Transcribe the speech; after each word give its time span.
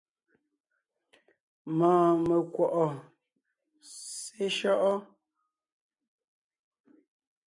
Mɔɔn 1.77 2.13
mekwɔ̀’ɔ 2.27 2.85
seshÿɔ́’ɔ? 3.95 4.93